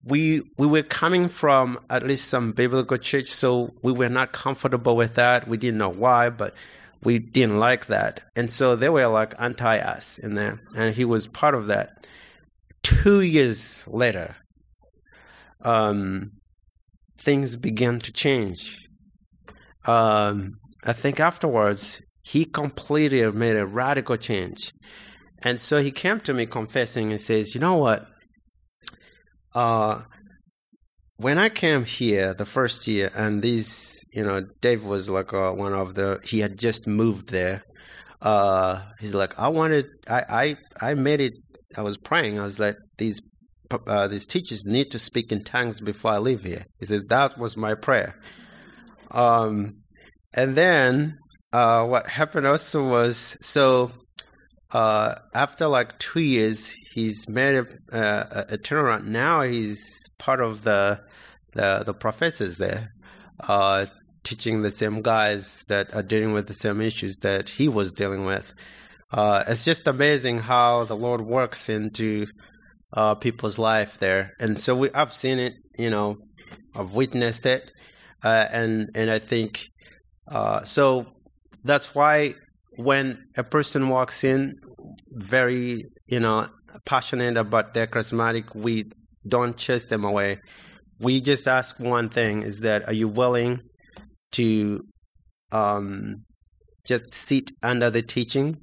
[0.07, 4.95] we we were coming from at least some biblical church, so we were not comfortable
[4.95, 5.49] with that.
[5.49, 6.55] We didn't know why, but
[7.03, 11.05] we didn't like that, and so they were like anti us in there, and he
[11.05, 12.07] was part of that.
[12.85, 14.37] Two years later,
[15.63, 16.31] um,
[17.19, 18.79] things began to change.
[19.87, 24.73] Um, I think afterwards he completely made a radical change,
[25.43, 28.07] and so he came to me confessing and says, "You know what?
[29.55, 30.03] Uh,
[31.17, 35.53] when I came here the first year, and these, you know, Dave was like uh,
[35.53, 37.63] one of the, he had just moved there.
[38.21, 41.35] Uh, he's like, I wanted, I, I, I made it.
[41.77, 42.39] I was praying.
[42.39, 43.21] I was like, these,
[43.87, 46.67] uh, these teachers need to speak in tongues before I leave here.
[46.79, 48.17] He says that was my prayer.
[49.11, 49.83] Um,
[50.35, 51.19] and then
[51.53, 53.93] uh, what happened also was so
[54.73, 59.05] uh, after like two years, he's made a, a, a, turnaround.
[59.05, 61.01] Now he's part of the
[61.53, 62.93] the, the professors there,
[63.41, 63.87] uh,
[64.25, 68.27] teaching the same guys that are dealing with the same issues that he was dealing
[68.27, 68.53] with.
[69.11, 72.27] Uh, it's just amazing how the Lord works into
[72.93, 75.55] uh, people's life there, and so we I've seen it.
[75.79, 76.19] You know,
[76.75, 77.71] I've witnessed it,
[78.23, 79.69] uh, and and I think
[80.29, 81.07] uh, so.
[81.65, 82.35] That's why
[82.77, 84.55] when a person walks in
[85.11, 86.47] very, you know,
[86.85, 88.85] passionate about their charismatic, we
[89.27, 90.39] don't chase them away.
[91.01, 93.61] We just ask one thing is that are you willing
[94.33, 94.81] to
[95.53, 96.25] um,
[96.85, 98.59] just sit under the teaching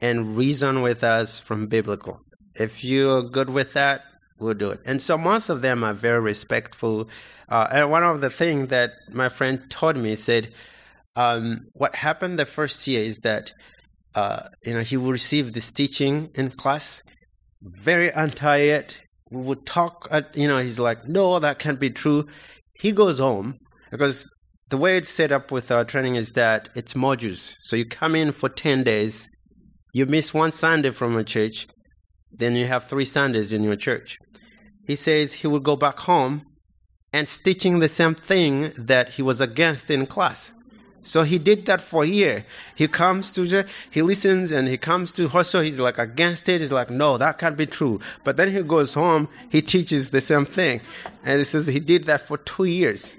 [0.00, 2.20] and reason with us from biblical?
[2.54, 4.02] If you're good with that,
[4.38, 4.80] we'll do it.
[4.84, 7.08] And so most of them are very respectful.
[7.48, 10.52] Uh, and one of the things that my friend told me said,
[11.16, 13.52] um, what happened the first year is that
[14.14, 17.02] uh, you know he would receive this teaching in class,
[17.62, 19.00] very it.
[19.30, 22.26] We would talk, at, you know, he's like, no, that can't be true.
[22.74, 23.58] He goes home
[23.90, 24.28] because
[24.68, 27.54] the way it's set up with our training is that it's modules.
[27.60, 29.30] So you come in for 10 days,
[29.94, 31.66] you miss one Sunday from a church,
[32.32, 34.18] then you have three Sundays in your church.
[34.86, 36.42] He says he would go back home
[37.12, 40.52] and teaching the same thing that he was against in class.
[41.02, 42.46] So he did that for a year.
[42.76, 46.60] He comes to, he listens and he comes to also he's like against it.
[46.60, 48.00] He's like, no, that can't be true.
[48.24, 50.80] But then he goes home, he teaches the same thing.
[51.24, 53.16] And he says he did that for two years,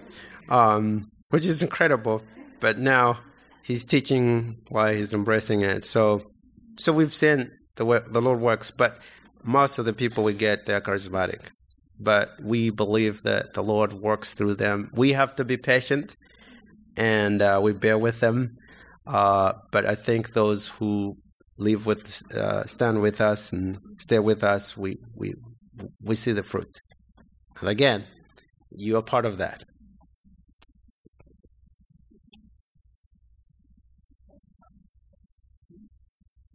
[0.50, 2.24] um, which is incredible.
[2.62, 3.20] But now
[3.64, 5.84] he's teaching while he's embracing it.
[5.84, 6.32] So,
[6.78, 9.00] so we've seen the the Lord works, but
[9.44, 11.42] most of the people we get, they're charismatic.
[12.00, 14.90] But we believe that the Lord works through them.
[14.94, 16.18] We have to be patient
[16.98, 18.52] and uh, we bear with them.
[19.06, 21.18] Uh, but I think those who
[21.58, 25.36] live with, uh, stand with us and stay with us, we we
[26.02, 26.82] we see the fruits.
[27.60, 28.06] And again,
[28.72, 29.64] you are part of that.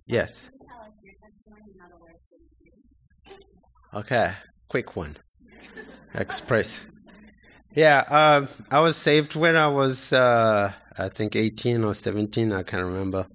[0.06, 0.50] Yes.
[3.94, 4.34] Okay,
[4.68, 5.16] quick one.
[6.14, 6.84] Express.
[7.74, 12.52] Yeah, uh, I was saved when I was, uh, I think, 18 or 17.
[12.52, 13.26] I can't remember.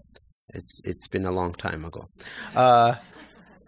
[0.53, 2.07] It's it's been a long time ago.
[2.55, 2.95] Uh,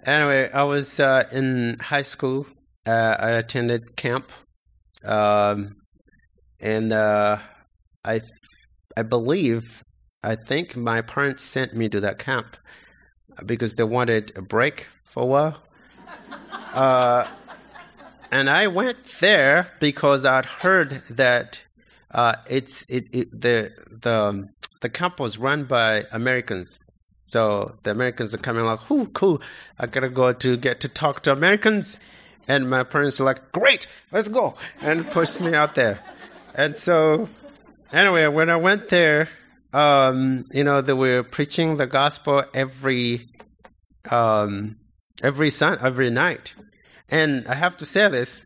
[0.05, 2.45] anyway, I was uh, in high school.
[2.85, 4.31] Uh, I attended camp,
[5.03, 5.77] um,
[6.59, 7.39] and uh,
[8.03, 8.21] I
[8.95, 9.83] I believe
[10.23, 12.57] I think my parents sent me to that camp
[13.43, 15.64] because they wanted a break for a while
[18.31, 21.61] and I went there because I'd heard that
[22.11, 24.49] uh, it's it, it, the the um,
[24.81, 26.89] the camp was run by Americans.
[27.21, 29.41] So the Americans are coming like, "Ooh, cool!
[29.79, 31.99] I gotta go to get to talk to Americans."
[32.47, 35.99] And my parents are like, "Great, let's go!" and pushed me out there.
[36.53, 37.27] And so,
[37.91, 39.27] anyway, when I went there,
[39.73, 43.27] um, you know, they were preaching the gospel every
[44.09, 44.77] um,
[45.23, 46.55] every sun every night.
[47.09, 48.45] And I have to say this,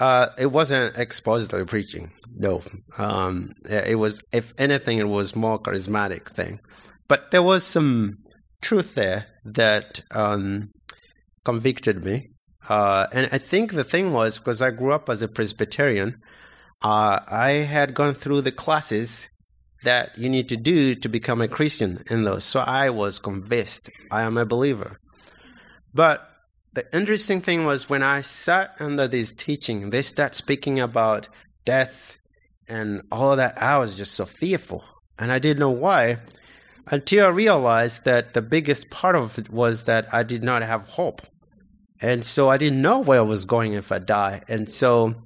[0.00, 2.12] uh, it wasn't expository preaching.
[2.36, 2.62] No,
[2.96, 6.60] um, it was, if anything, it was more charismatic thing.
[7.08, 8.18] But there was some
[8.62, 10.70] truth there that um,
[11.44, 12.30] convicted me.
[12.68, 16.20] Uh, and I think the thing was because I grew up as a Presbyterian,
[16.82, 19.28] uh, I had gone through the classes
[19.84, 22.44] that you need to do to become a Christian in those.
[22.44, 24.98] So I was convinced I am a believer.
[25.98, 26.30] But
[26.74, 31.28] the interesting thing was when I sat under this teaching, they start speaking about
[31.64, 32.18] death
[32.68, 33.60] and all of that.
[33.60, 34.84] I was just so fearful.
[35.18, 36.18] And I didn't know why
[36.86, 40.84] until I realized that the biggest part of it was that I did not have
[40.84, 41.20] hope.
[42.00, 44.42] and so I didn't know where I was going if I die.
[44.46, 45.16] And so,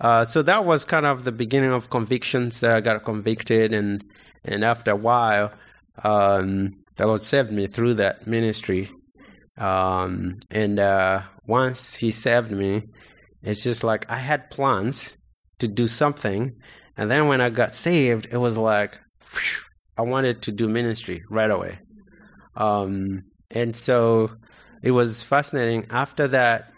[0.00, 4.02] uh, so that was kind of the beginning of convictions that I got convicted, and
[4.44, 5.52] and after a while,
[6.04, 8.90] um, the Lord saved me through that ministry.
[9.58, 12.84] Um, and uh, once He saved me,
[13.42, 15.16] it's just like I had plans
[15.58, 16.56] to do something,
[16.96, 18.98] and then when I got saved, it was like
[19.32, 19.60] whew,
[19.96, 21.78] I wanted to do ministry right away.
[22.54, 24.30] Um, and so
[24.82, 25.86] it was fascinating.
[25.90, 26.72] After that,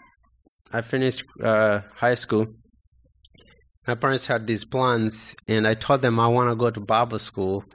[0.71, 2.47] I finished uh, high school.
[3.87, 7.19] My parents had these plans, and I told them I want to go to Bible
[7.19, 7.65] school.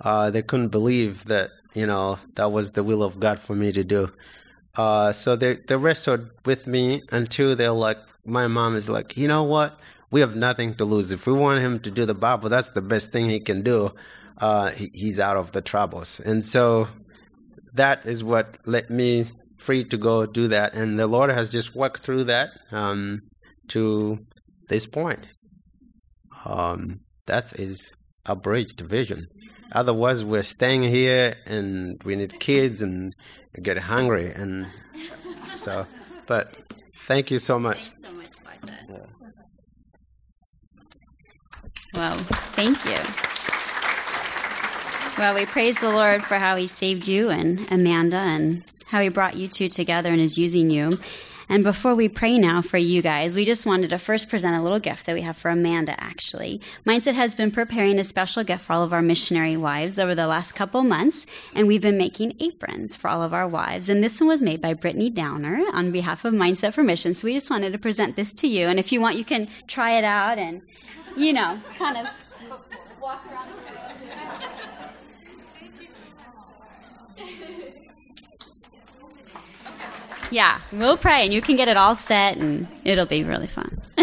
[0.00, 3.72] Uh, they couldn't believe that you know that was the will of God for me
[3.72, 4.12] to do.
[4.76, 9.28] Uh, so they they wrestled with me until they're like, my mom is like, you
[9.28, 9.78] know what?
[10.10, 11.10] We have nothing to lose.
[11.10, 13.92] If we want him to do the Bible, that's the best thing he can do.
[14.38, 16.88] Uh, he, he's out of the troubles, and so
[17.72, 19.26] that is what let me
[19.58, 20.74] free to go do that.
[20.74, 23.22] And the Lord has just worked through that um,
[23.68, 24.18] to
[24.68, 25.26] this point.
[26.44, 27.94] Um, that is
[28.26, 29.26] a bridged vision.
[29.72, 33.14] Otherwise, we're staying here and we need kids and
[33.60, 34.32] get hungry.
[34.32, 34.66] And
[35.54, 35.86] so,
[36.26, 36.54] but
[37.06, 37.86] thank you so much.
[37.86, 39.06] Thanks so much, Pasha.
[41.94, 42.16] Well,
[42.52, 42.98] thank you.
[45.18, 49.08] Well, we praise the Lord for how He saved you and Amanda and how He
[49.08, 50.98] brought you two together and is using you.
[51.48, 54.62] And before we pray now for you guys, we just wanted to first present a
[54.62, 56.60] little gift that we have for Amanda, actually.
[56.84, 60.26] Mindset has been preparing a special gift for all of our missionary wives over the
[60.26, 61.24] last couple months,
[61.54, 63.88] and we've been making aprons for all of our wives.
[63.88, 67.14] And this one was made by Brittany Downer on behalf of Mindset for Mission.
[67.14, 68.66] So we just wanted to present this to you.
[68.66, 70.62] And if you want, you can try it out and,
[71.16, 72.10] you know, kind of
[73.00, 73.55] walk around.
[80.30, 83.80] Yeah, we'll pray and you can get it all set and it'll be really fun.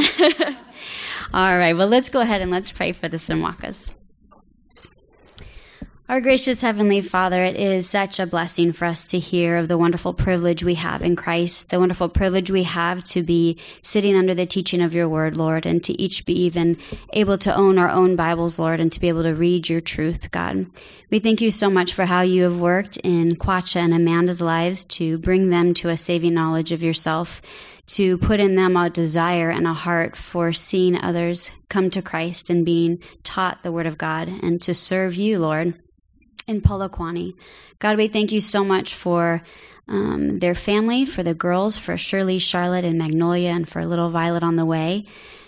[1.33, 3.89] all right, well, let's go ahead and let's pray for the Simwakas.
[6.13, 9.79] Our gracious Heavenly Father, it is such a blessing for us to hear of the
[9.79, 14.35] wonderful privilege we have in Christ, the wonderful privilege we have to be sitting under
[14.35, 16.77] the teaching of your word, Lord, and to each be even
[17.13, 20.29] able to own our own Bibles, Lord, and to be able to read your truth,
[20.29, 20.67] God.
[21.09, 24.83] We thank you so much for how you have worked in Kwacha and Amanda's lives
[24.83, 27.41] to bring them to a saving knowledge of yourself
[27.87, 32.51] to put in them a desire and a heart for seeing others come to Christ
[32.51, 35.73] and being taught the Word of God and to serve you, Lord
[36.47, 37.35] in Polokwane.
[37.79, 39.41] God, we thank you so much for
[39.87, 44.43] um, their family, for the girls, for Shirley, Charlotte, and Magnolia, and for little Violet
[44.43, 45.05] on the way.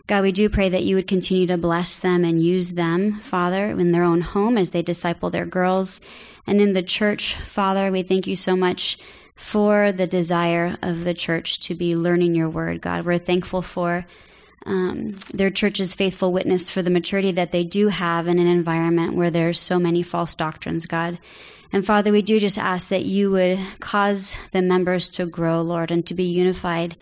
[0.07, 3.69] God, we do pray that you would continue to bless them and use them, Father,
[3.69, 5.99] in their own home as they disciple their girls.
[6.45, 8.99] And in the church, Father, we thank you so much
[9.35, 13.05] for the desire of the church to be learning your word, God.
[13.05, 14.05] We're thankful for
[14.65, 19.13] um, their church's faithful witness for the maturity that they do have in an environment
[19.13, 21.19] where there's so many false doctrines, God.
[21.71, 25.91] And Father, we do just ask that you would cause the members to grow, Lord,
[25.91, 26.97] and to be unified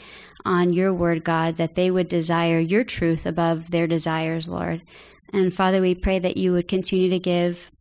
[0.45, 4.81] on your word, God, that they would desire your truth above their desires, Lord.
[5.31, 7.71] And Father, we pray that you would continue to give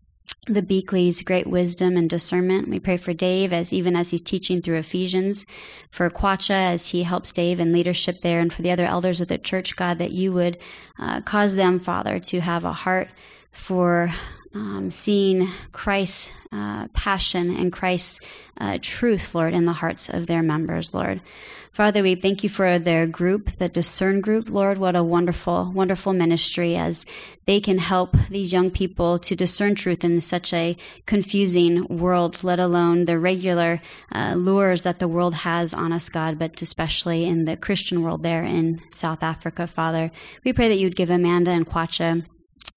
[0.49, 2.69] the Beakley's great wisdom and discernment.
[2.69, 5.47] We pray for Dave as even as he's teaching through Ephesians,
[5.89, 9.29] for Kwacha as he helps Dave in leadership there, and for the other elders of
[9.29, 10.59] the church, God, that you would
[10.99, 13.09] uh, cause them, Father, to have a heart
[13.53, 14.13] for
[14.55, 18.21] um, seeing Christ's uh, passion and Christ's
[18.59, 21.21] uh, truth, Lord, in the hearts of their members, Lord.
[21.73, 24.77] Father, we thank you for their group, the Discern Group, Lord.
[24.77, 27.07] What a wonderful, wonderful ministry as
[27.47, 30.77] they can help these young people to discern truth in such a
[31.07, 33.81] confusing world, let alone the regular
[34.15, 38.23] uh, lures that the world has on us, God, but especially in the Christian world
[38.23, 40.11] there in South Africa, Father.
[40.45, 42.27] We pray that you'd give Amanda and Kwacha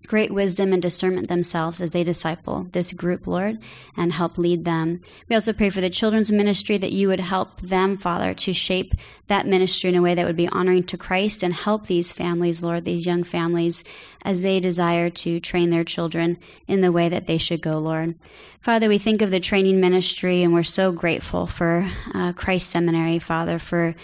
[0.05, 3.59] great wisdom and discernment themselves as they disciple this group, Lord,
[3.97, 5.01] and help lead them.
[5.27, 8.93] We also pray for the children's ministry that you would help them, Father, to shape
[9.27, 12.61] that ministry in a way that would be honoring to Christ and help these families,
[12.61, 13.83] Lord, these young families,
[14.21, 18.15] as they desire to train their children in the way that they should go, Lord.
[18.61, 23.19] Father, we think of the training ministry and we're so grateful for uh, Christ Seminary,
[23.19, 23.95] Father, for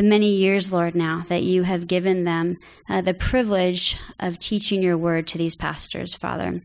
[0.00, 2.56] the many years, Lord, now that you have given them
[2.88, 6.62] uh, the privilege of teaching your word to these pastors, Father.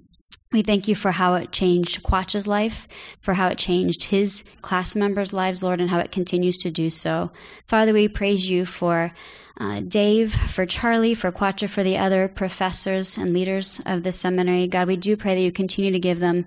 [0.55, 2.87] We thank you for how it changed Kwacha's life,
[3.19, 6.89] for how it changed his class members' lives, Lord, and how it continues to do
[6.89, 7.29] so.
[7.67, 9.11] Father, we praise you for
[9.59, 14.65] uh, Dave, for Charlie, for Kwacha, for the other professors and leaders of the seminary.
[14.69, 16.45] God, we do pray that you continue to give them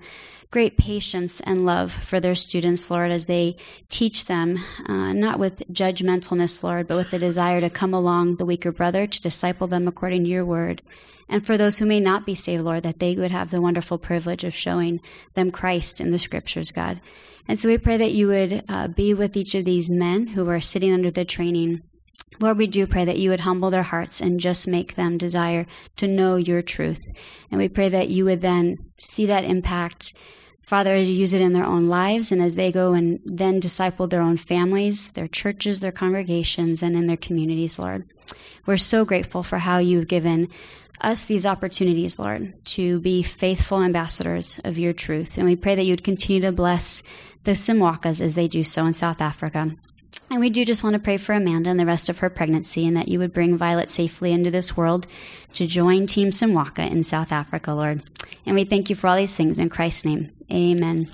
[0.50, 3.58] great patience and love for their students, Lord, as they
[3.90, 4.56] teach them,
[4.86, 9.06] uh, not with judgmentalness, Lord, but with the desire to come along the weaker brother
[9.06, 10.80] to disciple them according to your word.
[11.28, 13.98] And for those who may not be saved, Lord, that they would have the wonderful
[13.98, 15.00] privilege of showing
[15.34, 17.00] them Christ in the scriptures, God.
[17.46, 20.48] And so we pray that you would uh, be with each of these men who
[20.48, 21.82] are sitting under the training.
[22.40, 25.66] Lord, we do pray that you would humble their hearts and just make them desire
[25.96, 27.08] to know your truth.
[27.50, 30.12] And we pray that you would then see that impact
[30.68, 33.58] Father, as you use it in their own lives and as they go and then
[33.58, 38.04] disciple their own families, their churches, their congregations, and in their communities, Lord.
[38.66, 40.50] We're so grateful for how you've given
[41.00, 45.36] us these opportunities, Lord, to be faithful ambassadors of your truth.
[45.36, 47.02] And we pray that you would continue to bless
[47.44, 49.70] the Simwakas as they do so in South Africa.
[50.30, 52.86] And we do just want to pray for Amanda and the rest of her pregnancy
[52.86, 55.06] and that you would bring Violet safely into this world
[55.54, 58.02] to join Team Simwaka in South Africa, Lord.
[58.44, 60.30] And we thank you for all these things in Christ's name.
[60.52, 61.08] Amen.